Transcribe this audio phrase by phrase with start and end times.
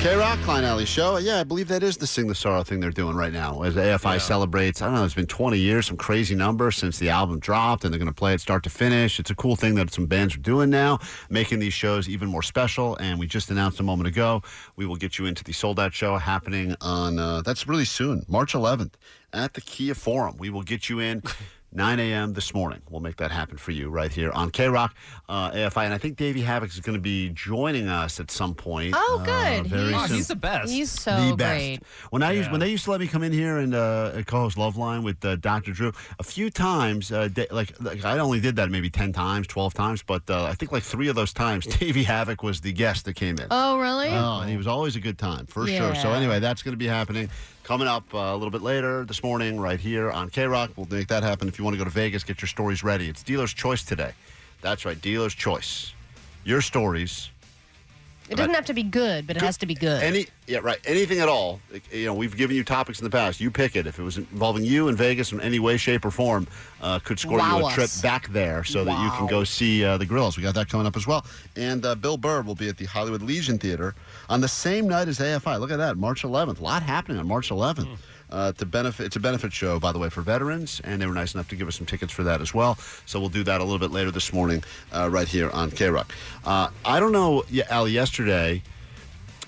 [0.00, 1.18] All right, it's K Rock, Klein Alley Show.
[1.18, 3.62] Yeah, I believe that is the Sing the Sorrow thing they're doing right now.
[3.62, 7.10] As AFI celebrates, I don't know, it's been 20 years, some crazy number since the
[7.10, 9.20] album dropped, and they're going to play it start to finish.
[9.20, 12.42] It's a cool thing that some bands are doing now, making these shows even more
[12.42, 12.96] special.
[12.96, 14.42] And we just announced a moment ago,
[14.76, 18.24] we will get you into the sold out show happening on, uh, that's really soon,
[18.28, 18.94] March 11th
[19.32, 20.36] at the Kia Forum.
[20.38, 21.22] We will get you in.
[21.72, 22.32] 9 a.m.
[22.32, 22.82] this morning.
[22.90, 24.90] We'll make that happen for you right here on KROQ
[25.28, 25.84] uh, AFI.
[25.84, 28.92] And I think Davey Havok is going to be joining us at some point.
[28.96, 29.24] Oh, uh,
[29.60, 29.66] good.
[29.68, 30.16] very He's- soon.
[30.16, 30.72] He's the best.
[30.72, 31.58] He's so the best.
[31.58, 31.80] great.
[32.10, 32.50] When I used, Yeah.
[32.52, 35.36] when they used to let me come in here and uh, co-host Loveline with uh,
[35.36, 35.72] Dr.
[35.72, 39.46] Drew, a few times, uh, da- like, like I only did that maybe ten times,
[39.46, 42.72] twelve times, but uh, I think like three of those times, Davey Havok was the
[42.72, 43.46] guest that came in.
[43.50, 44.08] Oh, really?
[44.08, 45.94] Oh, and he was always a good time for sure.
[45.94, 47.30] So anyway, that's going to be happening
[47.70, 50.76] coming up uh, a little bit later this morning, right here on KROQ.
[50.76, 51.46] We'll make that happen.
[51.46, 53.08] If you want to go to Vegas, get your stories ready.
[53.08, 54.10] It's dealer's choice today.
[54.60, 55.92] That's right, dealer's choice.
[56.42, 57.30] Your stories.
[58.30, 60.02] It doesn't have to be good, but it has to be good.
[60.02, 61.60] Any yeah right anything at all.
[61.72, 63.40] Like, You know we've given you topics in the past.
[63.40, 63.86] You pick it.
[63.88, 66.46] If it was involving you in Vegas in any way, shape, or form,
[66.80, 69.84] uh, could score Wow you a trip back there so that you can go see
[69.84, 70.36] uh, the Gorillaz.
[70.36, 71.26] We got that coming up as well.
[71.56, 73.94] And uh, Bill Burr will be at the Hollywood Legion Theater
[74.28, 75.58] on the same night as AFI.
[75.58, 76.60] Look at that, March 11th.
[76.60, 77.98] A lot happening on March 11th.
[78.30, 81.14] Uh, to benefit, it's a benefit show, by the way, for veterans, and they were
[81.14, 82.76] nice enough to give us some tickets for that as well.
[83.06, 86.06] So we'll do that a little bit later this morning, uh, right here on KROQ.
[86.44, 87.90] Uh, I don't know, yeah, Allie.
[87.90, 88.62] Yesterday,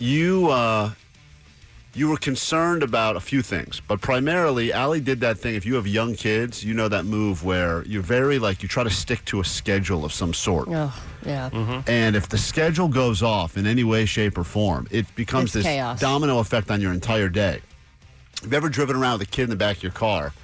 [0.00, 0.90] you uh,
[1.94, 5.54] you were concerned about a few things, but primarily, Allie did that thing.
[5.54, 8.82] If you have young kids, you know that move where you're very like you try
[8.82, 10.66] to stick to a schedule of some sort.
[10.70, 10.92] oh,
[11.24, 11.82] yeah.
[11.86, 15.54] And if the schedule goes off in any way, shape, or form, it becomes It's
[15.54, 16.00] this chaos.
[16.00, 17.60] domino effect on your entire day.
[18.44, 20.34] If you've ever driven around with a kid in the back of your car,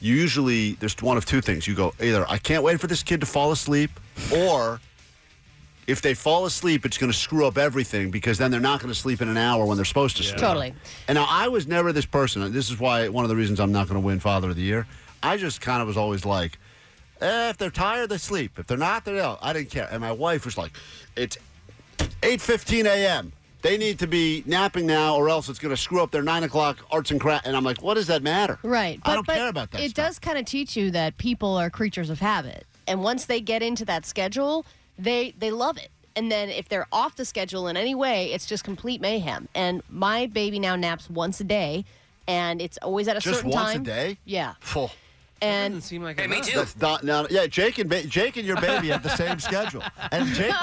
[0.00, 1.68] you usually there's one of two things.
[1.68, 3.90] You go either I can't wait for this kid to fall asleep,
[4.34, 4.80] or
[5.86, 8.88] if they fall asleep, it's going to screw up everything because then they're not going
[8.88, 10.38] to sleep in an hour when they're supposed to sleep.
[10.38, 10.72] Totally.
[11.08, 12.50] And now I was never this person.
[12.54, 14.62] This is why one of the reasons I'm not going to win Father of the
[14.62, 14.86] Year.
[15.22, 16.58] I just kind of was always like,
[17.20, 18.58] eh, if they're tired, they sleep.
[18.58, 19.38] If they're not, they don't.
[19.42, 19.88] I didn't care.
[19.92, 20.72] And my wife was like,
[21.16, 21.36] it's
[22.22, 23.30] 8:15 a.m.
[23.62, 26.42] They need to be napping now, or else it's going to screw up their nine
[26.42, 27.46] o'clock arts and craft.
[27.46, 28.58] And I'm like, what does that matter?
[28.62, 29.00] Right.
[29.04, 29.80] I don't care about that.
[29.80, 30.06] It stuff.
[30.06, 32.66] does kind of teach you that people are creatures of habit.
[32.88, 34.66] And once they get into that schedule,
[34.98, 35.90] they they love it.
[36.16, 39.48] And then if they're off the schedule in any way, it's just complete mayhem.
[39.54, 41.84] And my baby now naps once a day,
[42.26, 44.18] and it's always at a Just certain once a day?
[44.24, 44.54] Yeah.
[44.60, 44.90] Full.
[45.42, 46.48] And Doesn't seem like Hey, me enough.
[46.48, 46.58] too.
[46.58, 49.82] That's not, no, yeah, Jake and ba- Jake and your baby have the same schedule.
[50.12, 50.54] And Jake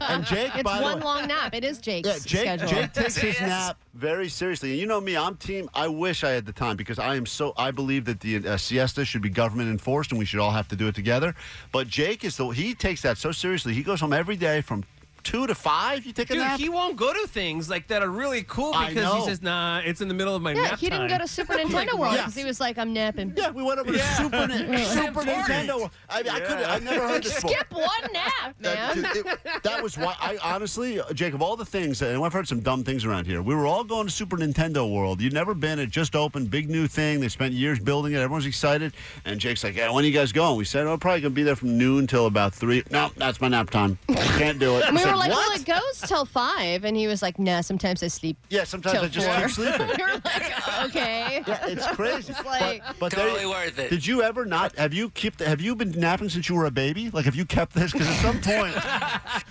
[0.00, 1.54] and Jake it's by the It's one way, long nap.
[1.54, 2.68] It is Jake's Yeah, Jake, schedule.
[2.68, 5.16] Jake takes his nap very seriously, and you know me.
[5.16, 5.68] I'm team.
[5.74, 7.52] I wish I had the time because I am so.
[7.58, 10.68] I believe that the uh, siesta should be government enforced, and we should all have
[10.68, 11.34] to do it together.
[11.70, 12.48] But Jake is the.
[12.48, 13.74] He takes that so seriously.
[13.74, 14.84] He goes home every day from
[15.24, 16.04] two to five.
[16.06, 16.60] You take a Dude, nap.
[16.60, 19.26] he won't go to things like that are really cool I because he know.
[19.26, 21.28] says, "Nah, it's in the middle of my yeah, nap he didn't time." go to
[21.38, 22.36] Super Nintendo World because yes.
[22.36, 23.32] he was like, I'm napping.
[23.36, 24.14] yeah, we went over to Yeah.
[24.16, 25.20] Super, Ni- Super.
[25.22, 25.90] Nintendo.
[26.08, 26.58] I, mean, I could.
[26.58, 27.50] I never heard this before.
[27.50, 29.12] Skip one nap, That, man.
[29.14, 32.46] dude, it- that was why I honestly, Jake, of all the things, and I've heard
[32.46, 33.42] some dumb things around here.
[33.42, 35.20] We were all going to Super Nintendo World.
[35.20, 35.78] You'd never been.
[35.78, 37.20] It just opened, big new thing.
[37.20, 38.18] They spent years building it.
[38.18, 38.92] Everyone's excited.
[39.24, 41.42] And Jake's like, "Yeah, when are you guys going?" We said, "I'm probably gonna be
[41.42, 42.82] there from noon till about three.
[42.90, 43.98] No, that's my nap time.
[44.36, 46.96] Can't do it." I we said, were like, "What?" well, it goes till five, and
[46.96, 48.36] he was like, nah, sometimes I sleep.
[48.50, 49.64] yeah, sometimes till I just four.
[49.66, 49.86] keep sleeping.
[49.98, 51.42] we were like, okay.
[51.46, 52.32] Yeah, it's crazy.
[52.32, 53.90] It's like- but but there- Totally worth it.
[53.90, 54.76] Did you ever not?
[54.76, 55.40] Have you kept?
[55.40, 57.10] Have you been napping since you were a baby?
[57.10, 57.92] Like, have you kept this?
[57.92, 58.74] Because at some point,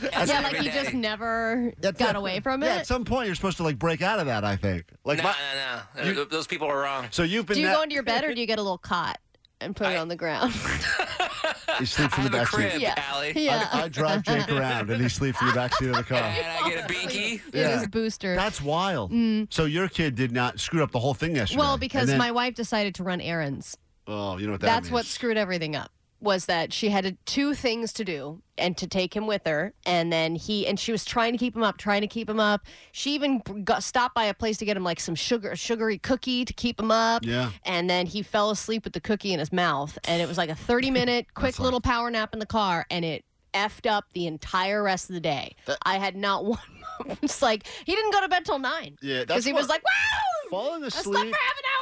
[0.03, 2.15] yeah, like every he just never That's got it.
[2.17, 2.67] away from it.
[2.67, 4.43] Yeah, at some point, you're supposed to like break out of that.
[4.43, 4.85] I think.
[5.05, 5.35] Like, no, my-
[5.97, 6.13] no, no.
[6.13, 7.07] Th- Those people are wrong.
[7.11, 7.55] so you've been.
[7.55, 9.19] Do you nap- go into your bed or do you get a little cot
[9.61, 10.53] and put it on the ground?
[11.79, 12.81] He sleeps in the have a back seat.
[12.81, 12.93] Yeah.
[12.97, 13.33] Allie.
[13.35, 13.67] yeah.
[13.71, 16.17] I, I drive Jake around and he sleeps in the back seat of the car.
[16.19, 17.35] And I get a binky.
[17.35, 17.77] It Yeah.
[17.77, 18.35] is a booster.
[18.35, 19.11] That's wild.
[19.49, 21.57] So your kid did not screw up the whole thing yesterday.
[21.61, 21.63] Mm.
[21.65, 23.77] well, because then- my wife decided to run errands.
[24.07, 24.75] oh, you know what that means?
[24.75, 24.91] That's means.
[24.93, 25.91] what screwed everything up.
[26.23, 30.11] Was that she had two things to do and to take him with her, and
[30.11, 32.61] then he and she was trying to keep him up, trying to keep him up.
[32.93, 36.45] She even got stopped by a place to get him like some sugar, sugary cookie
[36.45, 37.25] to keep him up.
[37.25, 37.51] Yeah.
[37.65, 40.49] And then he fell asleep with the cookie in his mouth, and it was like
[40.49, 44.25] a thirty minute quick little power nap in the car, and it effed up the
[44.25, 45.55] entire rest of the day.
[45.65, 46.59] That- I had not one
[47.21, 48.97] it's like he didn't go to bed till nine.
[49.01, 51.17] Yeah, because he what- was like, "Wow, Falling I slept asleep.
[51.17, 51.72] for half an hour in the car."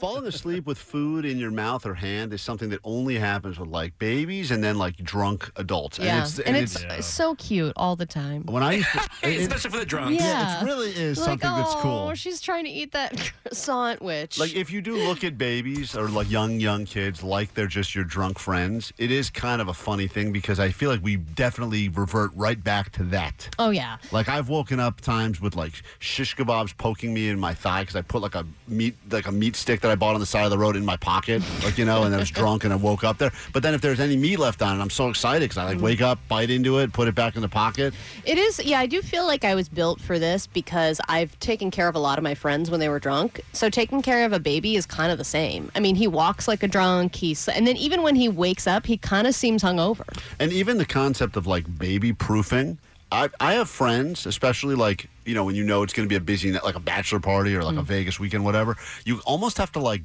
[0.00, 3.68] Falling asleep with food in your mouth or hand is something that only happens with
[3.68, 5.98] like babies and then like drunk adults.
[5.98, 8.44] Yeah, and it's, and it's, so cute all the time.
[8.46, 10.22] when I used to, it- especially for the drunks.
[10.22, 10.62] Yeah.
[10.62, 12.08] it really is like, something that's cool.
[12.10, 13.14] "Oh, she's trying to eat that
[13.44, 17.52] croissant, which Like if you do look at babies or like young young kids like
[17.52, 20.88] they're just your drunk friends, it is kind of a funny thing because I feel
[20.88, 23.50] like we definitely revert right back to that.
[23.58, 27.52] oh yeah, Like I've woken up times with like shish kebabs poking me in my
[27.52, 30.20] thigh because I put like a meat like a meat stick that I bought on
[30.20, 32.64] the side of the road in my pocket, like you know, and I was drunk
[32.64, 33.32] and I woke up there.
[33.52, 35.80] But then if there's any meat left on it, I'm so excited because I like
[35.80, 37.94] wake up, bite into it, put it back in the pocket.
[38.24, 38.80] It is, yeah.
[38.80, 41.98] I do feel like I was built for this because I've taken care of a
[41.98, 43.40] lot of my friends when they were drunk.
[43.52, 45.70] So taking care of a baby is kind of the same.
[45.74, 47.14] I mean, he walks like a drunk.
[47.14, 50.06] He's, and then even when he wakes up, he kind of seems hungover.
[50.38, 52.78] And even the concept of like baby proofing.
[53.12, 56.16] I, I have friends, especially like, you know, when you know it's going to be
[56.16, 57.80] a busy night, like a bachelor party or like Mm.
[57.80, 60.02] a Vegas weekend, whatever, you almost have to like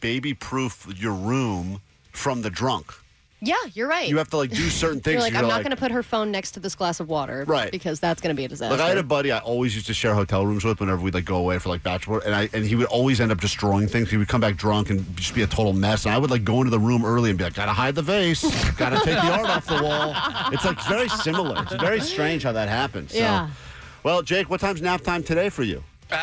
[0.00, 1.80] baby proof your room
[2.12, 2.92] from the drunk.
[3.40, 4.08] Yeah, you're right.
[4.08, 5.14] You have to like do certain things.
[5.14, 7.08] You're like, You're I'm not going to put her phone next to this glass of
[7.08, 7.70] water, Right.
[7.70, 8.74] Because that's going to be a disaster.
[8.74, 11.12] Like I had a buddy I always used to share hotel rooms with whenever we'd
[11.14, 13.86] like go away for like bachelor, and I and he would always end up destroying
[13.86, 14.10] things.
[14.10, 16.06] He would come back drunk and just be a total mess.
[16.06, 18.02] And I would like go into the room early and be like, "Gotta hide the
[18.02, 18.42] vase,
[18.76, 20.14] gotta take the art off the wall."
[20.52, 21.62] It's like very similar.
[21.62, 23.12] It's very strange how that happens.
[23.12, 23.50] So- Yeah.
[24.04, 25.82] Well, Jake, what time's nap time today for you?
[26.10, 26.16] Uh,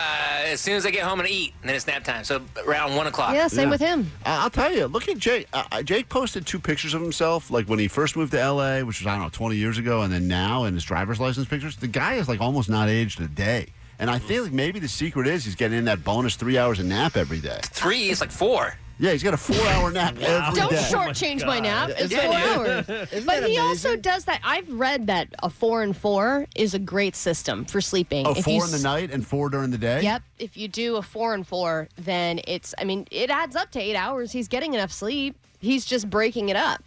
[0.52, 2.24] As soon as I get home and eat, and then it's nap time.
[2.24, 3.34] So around one o'clock.
[3.34, 3.70] yeah, same Yeah.
[3.72, 4.12] with him.
[4.26, 4.86] I- I'll tell you.
[4.88, 5.48] Look at Jake.
[5.54, 8.82] Uh, uh, Jake posted two pictures of himself, like when he first moved to LA,
[8.82, 11.48] which was I don't know, 20 years ago, and then now in his driver's license
[11.48, 11.76] pictures.
[11.78, 13.68] The guy is like almost not aged a day.
[14.00, 16.80] And I feel like maybe the secret is he's getting in that bonus three hours
[16.80, 17.60] of nap every day.
[17.66, 18.74] Three is like four.
[19.02, 20.78] Yeah, he's got a four-hour nap every Don't day.
[20.78, 21.90] shortchange oh my nap.
[21.98, 22.88] It's four hours.
[23.12, 24.42] Isn't But he also does that.
[24.44, 28.28] I've read that a four and four is a great system for sleeping.
[28.28, 30.04] Oh, If four you in the night and four during the day.
[30.04, 30.22] Yep.
[30.38, 33.80] If you do a four and four, then it's, I mean, it adds up to
[33.80, 34.32] eight hours.
[34.32, 35.36] He's getting enough sleep.
[35.60, 36.84] He's just breaking it up.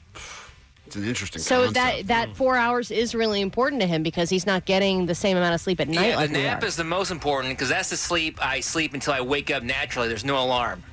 [0.87, 1.43] It's an interesting.
[1.43, 1.75] So concept.
[1.75, 5.37] that that four hours is really important to him because he's not getting the same
[5.37, 7.71] amount of sleep at night Yeah, like the we nap is the most important because
[7.71, 10.07] that's the sleep I sleep until I wake up naturally.
[10.07, 10.85] There's no alarm.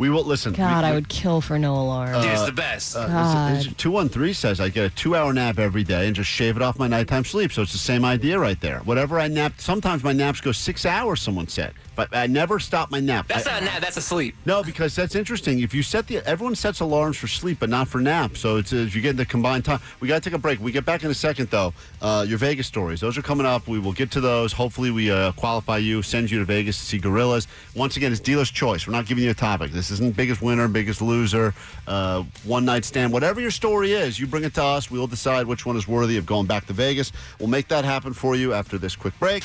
[0.00, 0.54] We will listen.
[0.54, 2.22] God, we, I would kill for no alarm.
[2.22, 2.94] Dude, it's the best.
[2.94, 3.76] God.
[3.76, 6.62] Two one three says I get a two-hour nap every day and just shave it
[6.62, 7.52] off my nighttime sleep.
[7.52, 8.78] So it's the same idea right there.
[8.78, 11.20] Whatever I nap, sometimes my naps go six hours.
[11.20, 13.28] Someone said, but I never stop my nap.
[13.28, 13.82] that's I- not a nap.
[13.82, 14.36] That's a sleep.
[14.46, 15.60] No, because that's interesting.
[15.60, 18.38] If you set the everyone sets alarms for sleep, but not for nap.
[18.38, 19.80] So it's uh, if you get the combined time.
[20.00, 20.60] We got to take a break.
[20.60, 21.74] We get back in a second though.
[22.00, 23.68] Uh, your Vegas stories; those are coming up.
[23.68, 24.54] We will get to those.
[24.54, 27.46] Hopefully, we uh, qualify you, send you to Vegas to see Gorillaz.
[27.76, 28.86] Once again, it's dealer's choice.
[28.86, 29.72] We're not giving you a topic.
[29.72, 31.54] This isn't biggest winner, biggest loser,
[31.86, 33.12] uh, one night stand.
[33.12, 34.90] Whatever your story is, you bring it to us.
[34.90, 37.12] We'll decide which one is worthy of going back to Vegas.
[37.38, 39.44] We'll make that happen for you after this quick break.